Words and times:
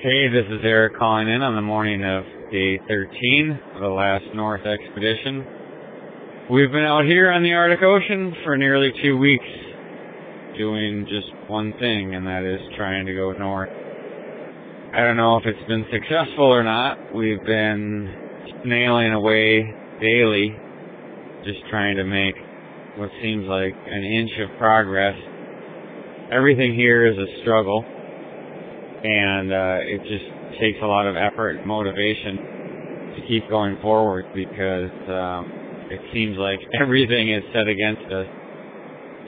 Hey, 0.00 0.28
this 0.28 0.46
is 0.46 0.60
Eric 0.62 0.96
calling 0.96 1.26
in 1.26 1.42
on 1.42 1.56
the 1.56 1.60
morning 1.60 2.04
of 2.04 2.22
day 2.52 2.78
13 2.86 3.60
of 3.74 3.80
the 3.80 3.88
last 3.88 4.26
North 4.32 4.64
expedition. 4.64 5.44
We've 6.48 6.70
been 6.70 6.86
out 6.86 7.04
here 7.04 7.32
on 7.32 7.42
the 7.42 7.52
Arctic 7.54 7.82
Ocean 7.82 8.32
for 8.44 8.56
nearly 8.56 8.92
two 9.02 9.18
weeks 9.18 9.50
doing 10.56 11.04
just 11.10 11.26
one 11.50 11.72
thing, 11.80 12.14
and 12.14 12.24
that 12.28 12.44
is 12.44 12.60
trying 12.76 13.06
to 13.06 13.12
go 13.12 13.32
north. 13.32 13.70
I 14.94 15.00
don't 15.02 15.16
know 15.16 15.36
if 15.36 15.42
it's 15.46 15.66
been 15.66 15.84
successful 15.90 16.46
or 16.46 16.62
not. 16.62 17.12
We've 17.12 17.42
been 17.44 18.62
nailing 18.66 19.12
away 19.14 19.66
daily, 20.00 20.54
just 21.42 21.58
trying 21.70 21.96
to 21.96 22.04
make 22.04 22.36
what 22.98 23.10
seems 23.20 23.48
like 23.48 23.74
an 23.74 24.04
inch 24.04 24.30
of 24.46 24.56
progress. 24.58 25.18
Everything 26.30 26.76
here 26.76 27.04
is 27.04 27.18
a 27.18 27.42
struggle 27.42 27.84
and 29.04 29.52
uh, 29.52 29.78
it 29.82 30.00
just 30.08 30.26
takes 30.60 30.78
a 30.82 30.86
lot 30.86 31.06
of 31.06 31.16
effort 31.16 31.56
and 31.56 31.66
motivation 31.66 32.36
to 33.14 33.20
keep 33.28 33.48
going 33.48 33.76
forward 33.80 34.26
because 34.34 34.90
um, 35.08 35.46
it 35.90 36.00
seems 36.12 36.36
like 36.36 36.58
everything 36.80 37.30
is 37.30 37.42
set 37.52 37.68
against 37.68 38.10
us. 38.12 38.26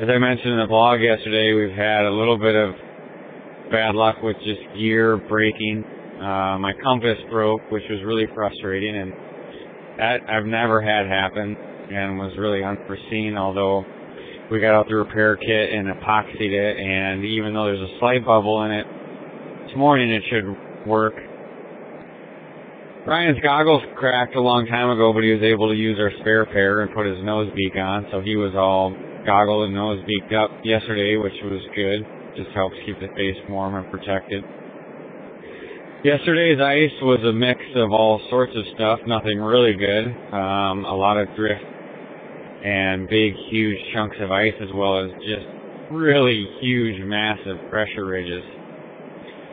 As 0.03 0.09
I 0.09 0.19
mentioned 0.19 0.53
in 0.55 0.61
the 0.61 0.67
blog 0.67 1.01
yesterday, 1.01 1.53
we've 1.53 1.77
had 1.77 2.07
a 2.07 2.11
little 2.11 2.39
bit 2.39 2.55
of 2.55 2.75
bad 3.71 3.95
luck 3.95 4.17
with 4.23 4.37
just 4.43 4.61
gear 4.77 5.17
breaking. 5.17 5.85
Uh, 6.19 6.59
my 6.59 6.73
compass 6.83 7.19
broke, 7.31 7.61
which 7.71 7.85
was 7.89 8.01
really 8.05 8.27
frustrating, 8.35 8.97
and 8.97 9.13
that 9.99 10.21
I've 10.29 10.47
never 10.47 10.81
had 10.81 11.07
happen 11.07 11.55
and 11.55 12.19
was 12.19 12.33
really 12.39 12.65
unforeseen. 12.65 13.37
Although 13.37 13.85
we 14.51 14.59
got 14.61 14.75
out 14.75 14.87
the 14.89 14.97
repair 14.97 15.37
kit 15.37 15.71
and 15.71 15.89
epoxied 15.89 16.51
it, 16.51 16.77
and 16.79 17.25
even 17.25 17.55
though 17.55 17.67
there's 17.67 17.81
a 17.81 17.99
slight 17.99 18.25
bubble 18.25 18.65
in 18.65 18.73
it, 18.73 18.87
this 19.71 19.79
morning 19.79 20.11
it 20.11 20.23
should 20.29 20.87
work. 20.87 21.15
Ryan's 23.07 23.39
goggles 23.41 23.83
cracked 23.97 24.35
a 24.35 24.41
long 24.41 24.67
time 24.67 24.91
ago, 24.91 25.13
but 25.13 25.23
he 25.23 25.31
was 25.31 25.43
able 25.43 25.69
to 25.69 25.75
use 25.75 25.99
our 25.99 26.11
spare 26.21 26.45
pair 26.45 26.83
and 26.83 26.93
put 26.93 27.07
his 27.07 27.23
nose 27.23 27.51
beak 27.55 27.77
on, 27.77 28.07
so 28.11 28.21
he 28.21 28.37
was 28.37 28.53
all 28.55 28.91
goggled 29.25 29.67
and 29.67 29.75
nose 29.75 30.03
beaked 30.07 30.33
up 30.35 30.51
yesterday, 30.65 31.17
which 31.17 31.35
was 31.45 31.63
good. 31.75 32.03
Just 32.37 32.51
helps 32.55 32.75
keep 32.85 32.99
the 32.99 33.09
face 33.15 33.39
warm 33.49 33.75
and 33.75 33.91
protected. 33.91 34.43
Yesterday's 36.03 36.59
ice 36.59 36.97
was 37.03 37.21
a 37.23 37.33
mix 37.33 37.61
of 37.77 37.93
all 37.93 38.21
sorts 38.29 38.53
of 38.57 38.65
stuff, 38.75 38.99
nothing 39.07 39.39
really 39.39 39.75
good. 39.75 40.07
Um, 40.35 40.85
a 40.85 40.97
lot 40.97 41.17
of 41.17 41.29
drift 41.37 41.63
and 41.63 43.09
big, 43.09 43.35
huge 43.51 43.79
chunks 43.95 44.17
of 44.21 44.31
ice, 44.33 44.55
as 44.61 44.69
well 44.75 45.05
as 45.05 45.11
just 45.23 45.47
really 45.93 46.47
huge, 46.61 47.01
massive 47.05 47.71
pressure 47.71 48.07
ridges. 48.07 48.60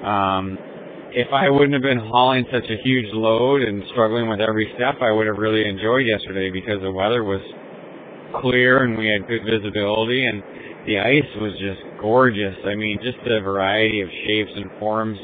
Um, 0.03 0.57
if 1.11 1.31
I 1.33 1.49
wouldn't 1.49 1.73
have 1.73 1.81
been 1.81 1.99
hauling 1.99 2.45
such 2.51 2.69
a 2.69 2.77
huge 2.83 3.07
load 3.13 3.61
and 3.63 3.83
struggling 3.91 4.29
with 4.29 4.39
every 4.39 4.71
step, 4.75 5.01
I 5.01 5.11
would 5.11 5.25
have 5.27 5.37
really 5.37 5.67
enjoyed 5.67 6.05
yesterday 6.05 6.51
because 6.51 6.81
the 6.81 6.91
weather 6.91 7.23
was 7.23 7.41
clear 8.41 8.83
and 8.83 8.97
we 8.97 9.07
had 9.07 9.27
good 9.27 9.41
visibility 9.45 10.25
and 10.25 10.43
the 10.85 10.99
ice 10.99 11.31
was 11.41 11.53
just 11.59 11.81
gorgeous. 11.99 12.55
I 12.65 12.75
mean, 12.75 12.99
just 13.01 13.17
the 13.25 13.39
variety 13.41 14.01
of 14.01 14.09
shapes 14.27 14.51
and 14.55 14.69
forms 14.79 15.17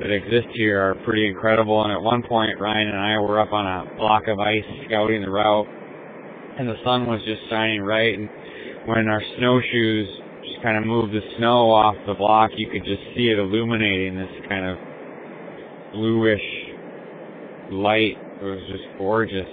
that 0.00 0.10
exist 0.10 0.48
here 0.54 0.80
are 0.80 0.94
pretty 1.04 1.28
incredible. 1.28 1.84
And 1.84 1.92
at 1.92 2.02
one 2.02 2.22
point, 2.22 2.58
Ryan 2.58 2.88
and 2.88 2.98
I 2.98 3.18
were 3.18 3.38
up 3.38 3.52
on 3.52 3.66
a 3.66 3.96
block 3.96 4.26
of 4.28 4.40
ice 4.40 4.64
scouting 4.86 5.22
the 5.22 5.30
route 5.30 5.68
and 6.58 6.68
the 6.68 6.76
sun 6.84 7.06
was 7.06 7.20
just 7.24 7.40
shining 7.48 7.82
right. 7.82 8.18
And 8.18 8.28
when 8.86 9.08
our 9.08 9.22
snowshoes 9.38 10.08
kind 10.62 10.78
of 10.78 10.86
moved 10.86 11.12
the 11.12 11.20
snow 11.38 11.70
off 11.70 11.96
the 12.06 12.14
block, 12.14 12.50
you 12.56 12.70
could 12.70 12.84
just 12.84 13.02
see 13.16 13.28
it 13.28 13.38
illuminating 13.38 14.16
this 14.16 14.30
kind 14.48 14.64
of 14.64 14.78
bluish 15.92 16.42
light. 17.70 18.16
It 18.40 18.44
was 18.44 18.62
just 18.70 18.84
gorgeous. 18.98 19.48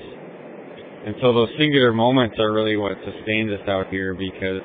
And 1.06 1.16
so 1.22 1.34
those 1.34 1.50
singular 1.58 1.94
moments 1.94 2.36
are 2.40 2.53
really 2.53 2.78
what 2.78 2.94
sustains 3.03 3.52
us 3.52 3.68
out 3.68 3.88
here 3.90 4.14
because 4.14 4.62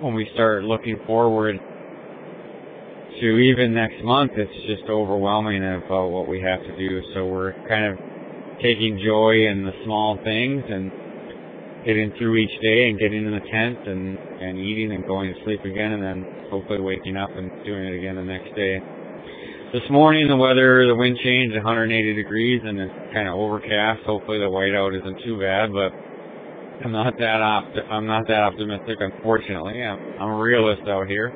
when 0.00 0.14
we 0.14 0.28
start 0.34 0.64
looking 0.64 0.98
forward 1.06 1.56
to 3.20 3.26
even 3.38 3.72
next 3.72 4.02
month, 4.02 4.32
it's 4.36 4.66
just 4.66 4.90
overwhelming 4.90 5.64
about 5.64 6.10
what 6.10 6.28
we 6.28 6.40
have 6.40 6.60
to 6.60 6.76
do. 6.76 7.00
So 7.14 7.26
we're 7.26 7.52
kind 7.68 7.86
of 7.86 7.98
taking 8.56 9.00
joy 9.04 9.46
in 9.46 9.64
the 9.64 9.72
small 9.84 10.18
things 10.24 10.64
and 10.68 10.90
getting 11.86 12.10
through 12.18 12.34
each 12.34 12.56
day 12.60 12.90
and 12.90 12.98
getting 12.98 13.24
in 13.24 13.32
the 13.32 13.46
tent 13.46 13.78
and, 13.86 14.18
and 14.18 14.58
eating 14.58 14.90
and 14.90 15.06
going 15.06 15.32
to 15.32 15.38
sleep 15.44 15.62
again 15.64 15.92
and 15.94 16.02
then 16.02 16.18
hopefully 16.50 16.80
waking 16.80 17.16
up 17.16 17.30
and 17.30 17.48
doing 17.64 17.86
it 17.86 17.94
again 17.94 18.16
the 18.16 18.26
next 18.26 18.50
day. 18.58 18.74
This 19.72 19.86
morning 19.88 20.26
the 20.26 20.36
weather, 20.36 20.86
the 20.86 20.96
wind 20.96 21.16
changed 21.22 21.54
180 21.54 21.94
degrees 22.14 22.60
and 22.64 22.80
it's 22.80 23.14
kind 23.14 23.28
of 23.28 23.34
overcast. 23.34 24.02
Hopefully 24.02 24.38
the 24.38 24.50
whiteout 24.50 24.98
isn't 24.98 25.22
too 25.22 25.38
bad, 25.38 25.70
but 25.70 25.94
I'm 26.82 26.90
not 26.90 27.14
that 27.18 27.40
opt- 27.40 27.78
I'm 27.88 28.06
not 28.06 28.26
that 28.26 28.42
optimistic 28.42 28.98
unfortunately. 28.98 29.78
I'm, 29.82 29.98
I'm 30.18 30.30
a 30.34 30.38
realist 30.38 30.82
out 30.88 31.06
here. 31.06 31.30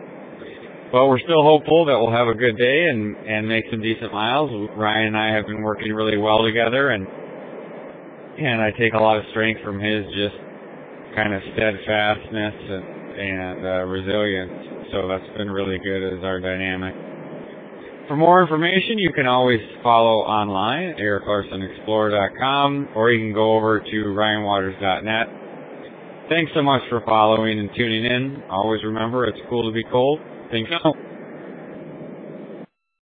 But 0.90 1.06
we're 1.06 1.22
still 1.22 1.46
hopeful 1.46 1.86
that 1.86 1.94
we'll 1.94 2.10
have 2.10 2.26
a 2.26 2.34
good 2.34 2.58
day 2.58 2.90
and, 2.90 3.14
and 3.22 3.46
make 3.46 3.62
some 3.70 3.80
decent 3.80 4.12
miles. 4.12 4.50
Ryan 4.74 5.14
and 5.14 5.16
I 5.16 5.30
have 5.30 5.46
been 5.46 5.62
working 5.62 5.94
really 5.94 6.18
well 6.18 6.42
together 6.42 6.90
and 6.90 7.06
and 8.38 8.60
I 8.60 8.70
take 8.72 8.94
a 8.94 9.02
lot 9.02 9.18
of 9.18 9.24
strength 9.30 9.60
from 9.62 9.80
his 9.80 10.04
just 10.14 10.36
kind 11.14 11.34
of 11.34 11.42
steadfastness 11.54 12.54
and, 12.70 12.84
and 13.18 13.66
uh, 13.66 13.84
resilience. 13.90 14.86
So 14.92 15.08
that's 15.08 15.26
been 15.36 15.50
really 15.50 15.78
good 15.78 16.18
as 16.18 16.24
our 16.24 16.40
dynamic. 16.40 16.94
For 18.08 18.16
more 18.16 18.42
information, 18.42 18.98
you 18.98 19.12
can 19.12 19.26
always 19.26 19.60
follow 19.84 20.26
online, 20.26 20.96
ericlarsenexplorer.com, 20.98 22.88
or 22.96 23.12
you 23.12 23.20
can 23.24 23.32
go 23.32 23.54
over 23.54 23.78
to 23.78 23.86
ryanwaters.net. 23.86 25.26
Thanks 26.28 26.50
so 26.54 26.62
much 26.62 26.82
for 26.88 27.02
following 27.06 27.58
and 27.60 27.70
tuning 27.76 28.04
in. 28.04 28.42
Always 28.50 28.82
remember, 28.82 29.26
it's 29.26 29.38
cool 29.48 29.62
to 29.70 29.72
be 29.72 29.84
cold. 29.90 30.20
Think 30.50 30.68
so. 30.82 31.09